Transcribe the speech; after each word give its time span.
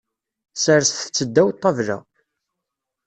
Serset-tt 0.63 1.25
ddaw 1.27 1.49
ṭṭabla. 1.55 1.97